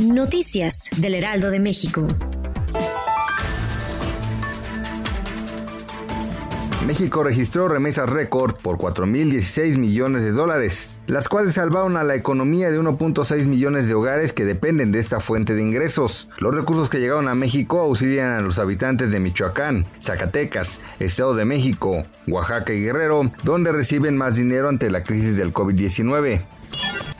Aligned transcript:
Noticias 0.00 0.90
del 0.96 1.14
Heraldo 1.14 1.50
de 1.50 1.60
México. 1.60 2.06
México 6.86 7.22
registró 7.22 7.68
remesas 7.68 8.08
récord 8.08 8.56
por 8.56 8.76
4.016 8.78 9.78
millones 9.78 10.22
de 10.22 10.32
dólares, 10.32 10.98
las 11.06 11.28
cuales 11.28 11.54
salvaron 11.54 11.96
a 11.96 12.02
la 12.02 12.16
economía 12.16 12.70
de 12.70 12.80
1.6 12.80 13.46
millones 13.46 13.86
de 13.86 13.94
hogares 13.94 14.32
que 14.32 14.44
dependen 14.44 14.90
de 14.90 14.98
esta 14.98 15.20
fuente 15.20 15.54
de 15.54 15.62
ingresos. 15.62 16.28
Los 16.38 16.54
recursos 16.54 16.88
que 16.88 16.98
llegaron 16.98 17.28
a 17.28 17.34
México 17.34 17.80
auxilian 17.80 18.32
a 18.32 18.40
los 18.40 18.58
habitantes 18.58 19.12
de 19.12 19.20
Michoacán, 19.20 19.86
Zacatecas, 20.00 20.80
Estado 20.98 21.34
de 21.34 21.44
México, 21.44 22.02
Oaxaca 22.26 22.72
y 22.72 22.82
Guerrero, 22.82 23.30
donde 23.44 23.72
reciben 23.72 24.16
más 24.16 24.34
dinero 24.34 24.68
ante 24.68 24.90
la 24.90 25.04
crisis 25.04 25.36
del 25.36 25.52
COVID-19. 25.52 26.42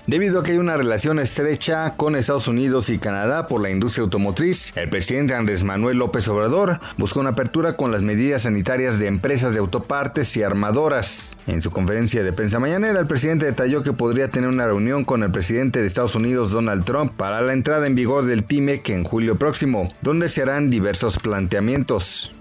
Debido 0.06 0.41
a 0.41 0.42
que 0.42 0.51
hay 0.51 0.59
una 0.59 0.77
relación 0.77 1.20
estrecha 1.20 1.95
con 1.97 2.16
Estados 2.16 2.48
Unidos 2.48 2.91
y 2.91 2.98
Canadá 2.98 3.47
por 3.47 3.62
la 3.62 3.70
industria 3.70 4.03
automotriz, 4.03 4.72
el 4.75 4.89
presidente 4.89 5.33
Andrés 5.33 5.62
Manuel 5.62 5.98
López 5.98 6.27
Obrador 6.27 6.81
buscó 6.97 7.20
una 7.20 7.31
apertura 7.31 7.77
con 7.77 7.92
las 7.92 8.03
medidas 8.03 8.42
sanitarias 8.42 8.98
de 8.98 9.06
empresas 9.06 9.53
de 9.53 9.61
autopartes 9.61 10.36
y 10.36 10.42
armadoras. 10.42 11.36
En 11.47 11.62
su 11.62 11.70
conferencia 11.70 12.25
de 12.25 12.33
prensa 12.33 12.58
mañanera, 12.58 12.98
el 12.98 13.06
presidente 13.06 13.47
detalló 13.47 13.84
que 13.84 13.92
podría 13.92 14.28
tener 14.28 14.48
una 14.48 14.67
reunión 14.67 15.05
con 15.05 15.23
el 15.23 15.30
presidente 15.30 15.80
de 15.80 15.86
Estados 15.86 16.17
Unidos, 16.17 16.50
Donald 16.50 16.84
Trump, 16.84 17.12
para 17.17 17.41
la 17.41 17.53
entrada 17.53 17.86
en 17.86 17.95
vigor 17.95 18.25
del 18.25 18.42
TIMEC 18.42 18.89
en 18.89 19.05
julio 19.05 19.39
próximo, 19.39 19.89
donde 20.00 20.28
se 20.28 20.42
harán 20.42 20.69
diversos 20.69 21.20
planteamientos. 21.20 22.33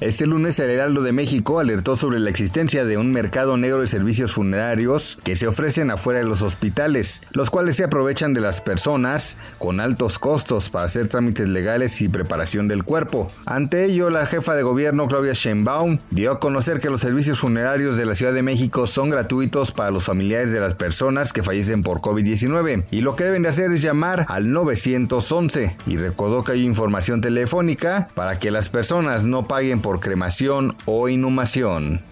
Este 0.00 0.26
lunes 0.26 0.58
el 0.58 0.68
Heraldo 0.68 1.00
de 1.00 1.12
México 1.12 1.58
alertó 1.58 1.96
sobre 1.96 2.20
la 2.20 2.28
existencia 2.28 2.84
de 2.84 2.98
un 2.98 3.12
mercado 3.12 3.56
negro 3.56 3.80
de 3.80 3.86
servicios 3.86 4.34
funerarios 4.34 5.18
que 5.24 5.36
se 5.36 5.46
ofrecen 5.46 5.90
afuera 5.90 6.18
de 6.18 6.26
los 6.26 6.42
hospitales, 6.42 7.22
los 7.30 7.48
cuales 7.48 7.76
se 7.76 7.84
aprovechan 7.84 8.34
de 8.34 8.42
las 8.42 8.60
personas 8.60 9.38
con 9.58 9.80
altos 9.80 10.18
costos 10.18 10.68
para 10.68 10.84
hacer 10.84 11.08
trámites 11.08 11.48
legales 11.48 12.02
y 12.02 12.10
preparación 12.10 12.68
del 12.68 12.84
cuerpo. 12.84 13.32
Ante 13.46 13.86
ello, 13.86 14.10
la 14.10 14.26
jefa 14.26 14.54
de 14.54 14.62
gobierno 14.62 15.06
Claudia 15.06 15.32
Sheinbaum 15.32 15.98
dio 16.10 16.32
a 16.32 16.40
conocer 16.40 16.78
que 16.78 16.90
los 16.90 17.00
servicios 17.00 17.40
funerarios 17.40 17.96
de 17.96 18.04
la 18.04 18.14
Ciudad 18.14 18.34
de 18.34 18.42
México 18.42 18.86
son 18.86 19.08
gratuitos 19.08 19.72
para 19.72 19.90
los 19.90 20.04
familiares 20.04 20.52
de 20.52 20.60
las 20.60 20.74
personas 20.74 21.32
que 21.32 21.42
fallecen 21.42 21.82
por 21.82 22.02
COVID-19 22.02 22.84
y 22.90 23.00
lo 23.00 23.16
que 23.16 23.24
deben 23.24 23.42
de 23.42 23.48
hacer 23.48 23.72
es 23.72 23.80
llamar 23.80 24.26
al 24.28 24.52
911 24.52 25.74
y 25.86 25.96
recordó 25.96 26.44
que 26.44 26.52
hay 26.52 26.64
información 26.64 27.22
telefónica 27.22 28.08
para 28.14 28.38
que 28.38 28.50
las 28.50 28.68
personas 28.68 29.24
no 29.24 29.44
paguen 29.44 29.80
por 29.86 30.00
cremación 30.00 30.74
o 30.86 31.08
inhumación. 31.08 32.02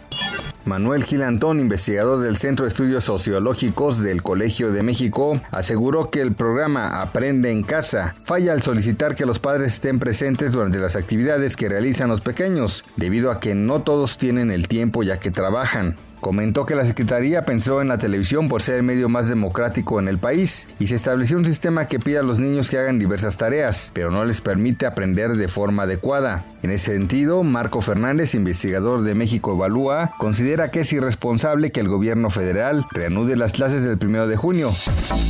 Manuel 0.65 1.03
Gilantón, 1.03 1.59
investigador 1.59 2.21
del 2.21 2.37
Centro 2.37 2.67
de 2.67 2.69
Estudios 2.69 3.03
Sociológicos 3.03 4.01
del 4.01 4.23
Colegio 4.23 4.71
de 4.71 4.85
México, 4.85 5.41
aseguró 5.51 6.09
que 6.09 6.21
el 6.21 6.35
programa 6.35 7.03
Aprende 7.03 7.51
en 7.51 7.65
Casa 7.65 8.15
falla 8.23 8.53
al 8.53 8.63
solicitar 8.63 9.17
que 9.17 9.27
los 9.27 9.41
padres 9.41 9.73
estén 9.73 9.99
presentes 9.99 10.53
durante 10.53 10.79
las 10.79 10.95
actividades 10.95 11.57
que 11.57 11.69
realizan 11.69 12.09
los 12.09 12.21
pequeños, 12.21 12.85
debido 12.95 13.33
a 13.33 13.41
que 13.41 13.57
no 13.57 13.83
todos 13.83 14.19
tienen 14.19 14.53
el 14.53 14.69
tiempo 14.69 15.03
ya 15.03 15.19
que 15.19 15.33
trabajan. 15.33 15.97
Comentó 16.25 16.65
que 16.65 16.75
la 16.75 16.87
Secretaría 16.87 17.43
pensó 17.43 17.83
en 17.83 17.89
la 17.89 17.99
televisión 17.99 18.49
por 18.49 18.63
ser 18.63 18.77
el 18.77 18.83
medio 18.83 19.11
más 19.11 19.29
democrático 19.29 20.01
en 20.01 20.09
el 20.09 20.17
país 20.17 20.67
y 20.79 20.87
se 20.87 20.95
estableció 20.95 21.37
un 21.37 21.45
sistema 21.45 21.87
que 21.87 21.99
pide 21.99 22.17
a 22.17 22.23
los 22.23 22.39
niños 22.39 22.71
que 22.71 22.79
hagan 22.79 22.99
diversas 22.99 23.37
tareas, 23.37 23.91
pero 23.93 24.11
no 24.11 24.25
les 24.25 24.41
permite 24.41 24.87
aprender 24.87 25.37
de 25.37 25.49
forma 25.49 25.83
adecuada. 25.83 26.47
En 26.63 26.71
ese 26.71 26.93
sentido, 26.93 27.43
Marco 27.43 27.83
Fernández, 27.83 28.35
investigador 28.35 29.03
de 29.03 29.15
México 29.15 29.53
Evalúa, 29.53 30.13
considera 30.17 30.71
que 30.71 30.81
es 30.81 30.95
irresponsable 30.95 31.73
que 31.73 31.81
el 31.81 31.89
gobierno 31.89 32.31
federal 32.31 32.87
reanude 32.91 33.37
las 33.37 33.53
clases 33.53 33.85
del 33.85 33.99
1 34.03 34.27
de 34.27 34.37
junio. 34.37 34.71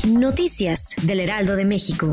Noticias 0.08 0.94
del 1.02 1.18
Heraldo 1.18 1.56
de 1.56 1.64
México. 1.64 2.12